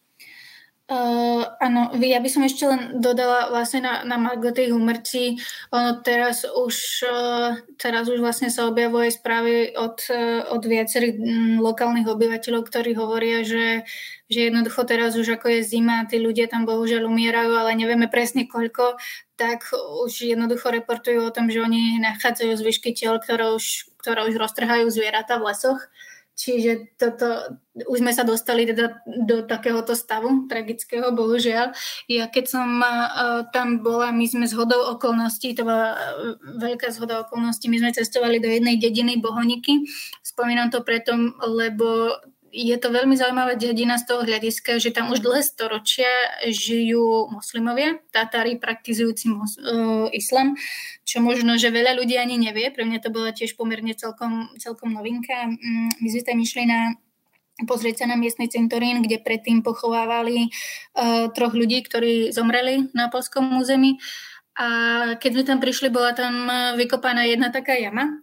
[0.83, 5.39] Uh, áno, ja by som ešte len dodala vlastne na, na Margo tých umrtí.
[5.71, 11.63] Ono teraz už, uh, teraz už vlastne sa objavuje správy od, uh, od viacerých um,
[11.63, 13.87] lokálnych obyvateľov, ktorí hovoria, že,
[14.27, 18.43] že jednoducho teraz už ako je zima, tí ľudia tam bohužiaľ umierajú, ale nevieme presne
[18.43, 18.99] koľko,
[19.39, 19.63] tak
[20.03, 24.91] už jednoducho reportujú o tom, že oni nachádzajú zvyšky tiel, ktoré už, ktoré už roztrhajú
[24.91, 25.79] zvieratá v lesoch
[26.33, 31.77] Čiže toto, už sme sa dostali teda do takéhoto stavu tragického, bohužiaľ.
[32.09, 37.21] Ja keď som uh, tam bola, my sme z okolností, to bola uh, veľká zhoda
[37.21, 39.85] okolností, my sme cestovali do jednej dediny Bohoniky.
[40.25, 41.13] Spomínam to preto,
[41.45, 42.17] lebo
[42.53, 47.97] je to veľmi zaujímavá dedina z toho hľadiska, že tam už dlhé storočia žijú moslimovia,
[48.13, 50.53] Tatári praktizujúci mos- uh, islam,
[51.01, 52.69] čo možno, že veľa ľudí ani nevie.
[52.69, 55.49] Pre mňa to bola tiež pomerne celkom, celkom novinka.
[55.49, 56.93] Mm, my sme tam išli na
[57.53, 60.49] pozrieť sa na miestny cintorín, kde predtým pochovávali
[60.93, 63.97] uh, troch ľudí, ktorí zomreli na polskom území.
[64.53, 64.67] A
[65.17, 66.45] keď sme tam prišli, bola tam
[66.77, 68.22] vykopaná jedna taká jama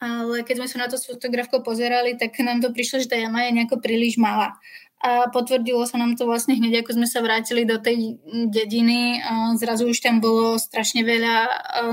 [0.00, 3.20] ale keď sme sa na to s fotografkou pozerali, tak nám to prišlo, že tá
[3.20, 4.56] jama je nejako príliš malá.
[5.00, 8.20] A potvrdilo sa nám to vlastne hneď, ako sme sa vrátili do tej
[8.52, 9.20] dediny.
[9.56, 11.36] Zrazu už tam bolo strašne veľa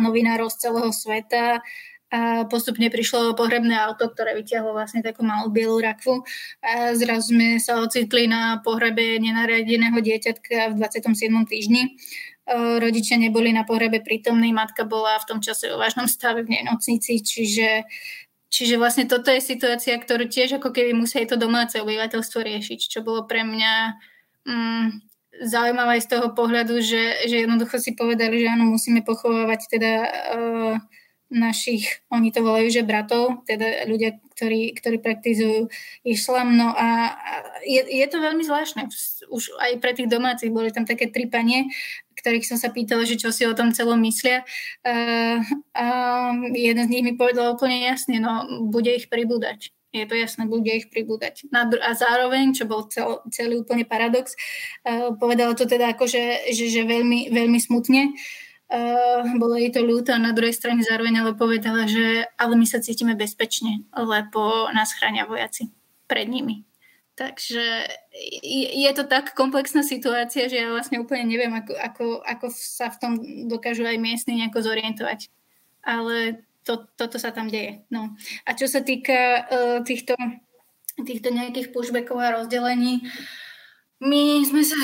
[0.03, 1.63] novinárov z celého sveta
[2.07, 6.23] a postupne prišlo pohrebné auto, ktoré vyťahlo vlastne takú malú bielú rakvu
[6.63, 11.27] a zrazu sme sa ocitli na pohrebe nenariadeného dieťatka v 27.
[11.43, 11.99] týždni
[12.55, 17.19] rodičia neboli na pohrebe prítomní, matka bola v tom čase o vážnom stave v nemocnici,
[17.19, 17.83] čiže,
[18.47, 22.99] čiže vlastne toto je situácia, ktorú tiež ako keby musí to domáce obyvateľstvo riešiť, čo
[23.03, 23.73] bolo pre mňa
[24.47, 24.87] mm,
[25.43, 30.75] zaujímavé z toho pohľadu, že, že jednoducho si povedali, že áno, musíme pochovávať teda uh,
[31.27, 35.67] našich, oni to volajú, že bratov, teda ľudia, ktorí, ktorí praktizujú
[36.07, 36.55] islam.
[36.55, 37.19] No a
[37.67, 38.87] je, je to veľmi zvláštne.
[39.27, 41.67] Už aj pre tých domácich boli tam také tri panie,
[42.27, 44.43] ktorých som sa pýtala, že čo si o tom celom myslia.
[44.83, 45.39] Uh,
[45.71, 45.85] a
[46.51, 49.71] jeden z nich mi povedal úplne jasne, no bude ich pribúdať.
[49.95, 51.47] Je to jasné, bude ich pribúdať.
[51.55, 54.35] A zároveň, čo bol cel, celý úplne paradox,
[54.83, 58.11] uh, povedala to teda ako, že, že, že veľmi, veľmi smutne,
[58.67, 62.67] Uh, bolo jej to ľúto a na druhej strane zároveň ale povedala, že ale my
[62.67, 65.71] sa cítime bezpečne, lebo nás chránia vojaci
[66.03, 66.66] pred nimi.
[67.17, 67.89] Takže
[68.45, 72.99] je to tak komplexná situácia, že ja vlastne úplne neviem, ako, ako, ako sa v
[73.01, 73.13] tom
[73.49, 75.33] dokážu aj miestni nejako zorientovať.
[75.81, 77.81] Ale to, toto sa tam deje.
[77.89, 78.13] No.
[78.45, 80.13] A čo sa týka uh, týchto,
[81.01, 83.01] týchto nejakých pushbackov a rozdelení,
[83.97, 84.77] my sme sa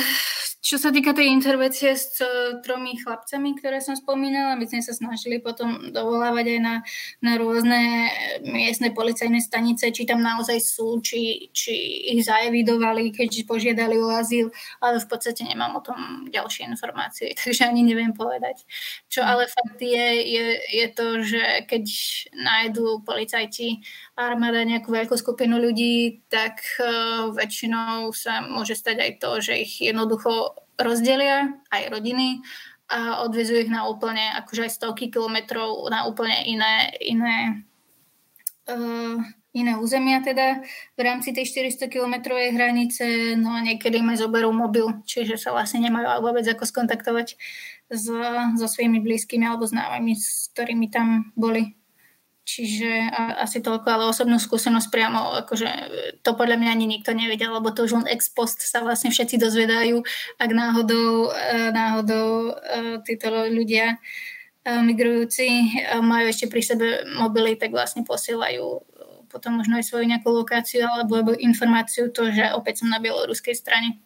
[0.63, 2.23] čo sa týka tej intervencie s
[2.63, 6.76] tromi chlapcami, ktoré som spomínala, my sme sa snažili potom dovolávať aj na,
[7.19, 8.08] na rôzne
[8.47, 11.76] miestne policajné stanice, či tam naozaj sú, či, či
[12.15, 17.67] ich zaevidovali, keď požiadali o azyl, ale v podstate nemám o tom ďalšie informácie, takže
[17.67, 18.63] ani neviem povedať.
[19.12, 19.28] Čo hm.
[19.28, 20.45] ale fakt je, je,
[20.80, 21.84] je to, že keď
[22.39, 23.84] nájdú policajti
[24.15, 29.84] armáda nejakú veľkú skupinu ľudí, tak uh, väčšinou sa môže stať aj to, že ich
[29.84, 32.42] jednoducho rozdelia aj rodiny
[32.94, 37.66] a odvezujú ich na úplne, akože aj stovky kilometrov na úplne iné, iné,
[38.70, 39.18] uh,
[39.54, 40.62] iné územia teda
[40.98, 45.54] v rámci tej 400 kilometrovej hranice, no a niekedy im aj zoberú mobil, čiže sa
[45.54, 47.38] vlastne nemajú vôbec ako skontaktovať
[47.90, 48.18] so,
[48.58, 51.78] so svojimi blízkymi alebo známymi, s ktorými tam boli.
[52.44, 53.08] Čiže
[53.40, 55.70] asi toľko, ale osobnú skúsenosť priamo, akože
[56.28, 59.40] to podľa mňa ani nikto nevedel, lebo to už len ex post sa vlastne všetci
[59.40, 60.04] dozvedajú,
[60.44, 63.98] ak náhodou, e, náhodou e, títo ľudia e,
[64.76, 65.48] migrujúci
[66.04, 68.92] majú ešte pri sebe mobily, tak vlastne posielajú
[69.32, 73.98] potom možno aj svoju nejakú lokáciu alebo informáciu to, že opäť som na bieloruskej strane.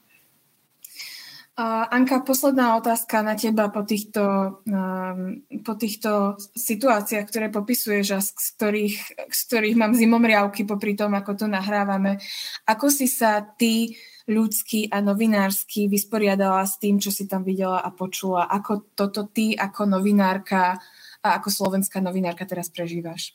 [1.57, 4.21] Uh, Anka, posledná otázka na teba po týchto,
[4.69, 8.97] um, po týchto situáciách, ktoré popisuješ a z ktorých,
[9.33, 12.21] z ktorých mám zimomriavky popri tom, ako to nahrávame.
[12.69, 13.97] Ako si sa ty
[14.29, 18.45] ľudský a novinársky vysporiadala s tým, čo si tam videla a počula?
[18.45, 20.77] Ako toto ty ako novinárka
[21.25, 23.33] a ako slovenská novinárka teraz prežívaš?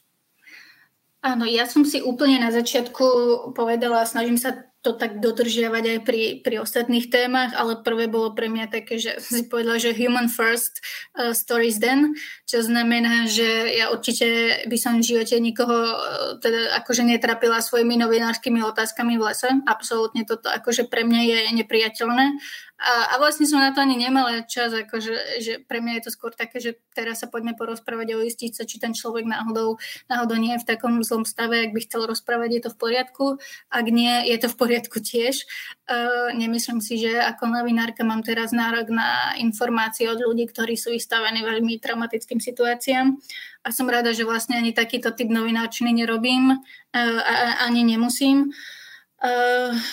[1.26, 3.02] Áno, ja som si úplne na začiatku
[3.50, 8.50] povedala, snažím sa to tak dodržiavať aj pri, pri ostatných témach, ale prvé bolo pre
[8.50, 10.82] mňa také, že si povedala, že human first,
[11.14, 12.18] uh, stories then,
[12.50, 13.46] čo znamená, že
[13.78, 15.96] ja určite by som v živote nikoho uh,
[16.42, 19.48] teda akože netrapila svojimi novinárskymi otázkami v lese.
[19.70, 22.42] Absolútne toto akože pre mňa je nepriateľné
[22.82, 26.10] a, a vlastne som na to ani nemala čas, akože, že pre mňa je to
[26.10, 29.78] skôr také, že teraz sa poďme porozprávať a uistiť sa, či ten človek náhodou,
[30.10, 33.26] náhodou nie je v takom zlom stave, ak by chcel rozprávať, je to v poriadku.
[33.70, 35.46] Ak nie, je to v poriadku tiež.
[35.86, 40.90] Uh, nemyslím si, že ako novinárka mám teraz nárok na informácie od ľudí, ktorí sú
[40.90, 43.14] vystavení veľmi traumatickým situáciám.
[43.62, 46.58] A som rada, že vlastne ani takýto typ novinárčiny nerobím uh,
[46.98, 48.50] a, a ani nemusím.
[48.50, 48.81] Uh,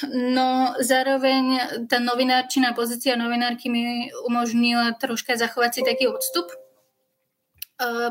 [0.09, 1.43] no zároveň
[1.85, 6.49] tá novinárčina, pozícia novinárky mi umožnila troška zachovať si taký odstup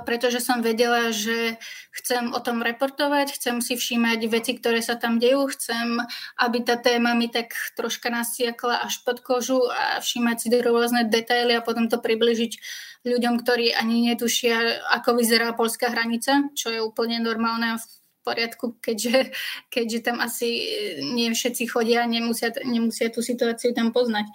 [0.08, 1.60] pretože som vedela, že
[1.92, 6.00] chcem o tom reportovať, chcem si všímať veci, ktoré sa tam dejú, chcem,
[6.40, 11.52] aby tá téma mi tak troška nasiakla až pod kožu a všímať si rôzne detaily
[11.52, 12.52] a potom to približiť
[13.04, 17.84] ľuďom, ktorí ani netušia, ako vyzerá polská hranica, čo je úplne normálne v
[18.28, 19.32] poriadku, keďže,
[19.72, 20.68] keďže tam asi
[21.00, 24.28] nie všetci chodia, nemusia, nemusia tú situáciu tam poznať.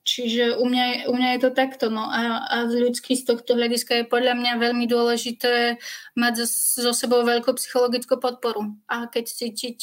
[0.00, 1.86] Čiže u mňa, u mňa je to takto.
[1.92, 5.76] No a, a ľudský z tohto hľadiska je podľa mňa veľmi dôležité
[6.16, 8.74] mať so, so sebou veľkú psychologickú podporu.
[8.88, 9.78] A keď cítiť,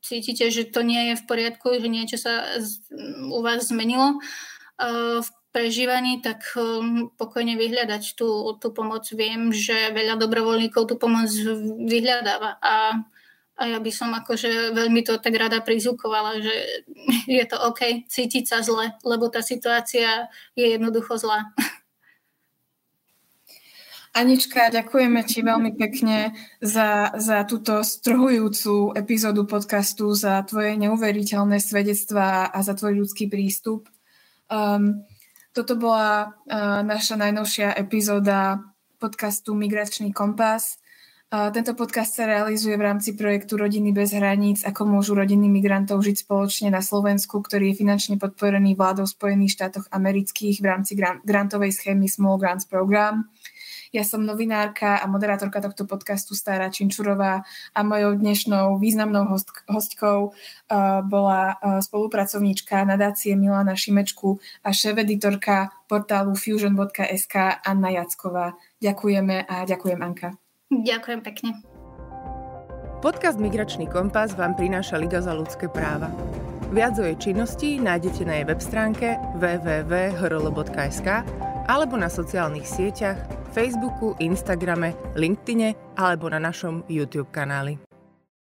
[0.00, 2.80] cítite, že to nie je v poriadku, že niečo sa z,
[3.28, 9.04] u vás zmenilo uh, v prežívaní, tak um, pokojne vyhľadať tú, tú pomoc.
[9.12, 11.28] Viem, že veľa dobrovoľníkov tú pomoc
[11.86, 13.04] vyhľadáva a
[13.52, 16.56] a ja by som akože veľmi to tak rada prizvukovala, že
[17.38, 20.26] je to OK cítiť sa zle, lebo tá situácia
[20.56, 21.52] je jednoducho zlá.
[24.12, 32.52] Anička, ďakujeme ti veľmi pekne za, za túto strhujúcu epizódu podcastu, za tvoje neuveriteľné svedectvá
[32.52, 33.88] a za tvoj ľudský prístup.
[34.52, 35.08] Um,
[35.52, 38.64] toto bola uh, naša najnovšia epizóda
[38.96, 40.82] podcastu Migračný kompas.
[41.32, 46.28] Tento podcast sa realizuje v rámci projektu Rodiny bez hraníc, ako môžu rodiny migrantov žiť
[46.28, 50.92] spoločne na Slovensku, ktorý je finančne podporený vládou Spojených štátoch amerických v rámci
[51.24, 53.32] grantovej schémy Small Grants Program.
[53.92, 57.44] Ja som novinárka a moderátorka tohto podcastu Stára Činčurová
[57.76, 65.76] a mojou dnešnou významnou host, hostkou uh, bola uh, spolupracovníčka nadácie Milana Šimečku a šéf-editorka
[65.92, 68.56] portálu fusion.sk Anna Jacková.
[68.80, 70.40] Ďakujeme a ďakujem Anka.
[70.72, 71.60] Ďakujem pekne.
[73.04, 76.08] Podcast Migračný kompas vám prináša Liga za ľudské práva.
[76.72, 81.08] Viac o jej činnosti nájdete na jej web stránke www.hrl.sk
[81.68, 87.91] alebo na sociálnych sieťach Facebooku, Instagrame, LinkedIne alebo na našom YouTube kanáli.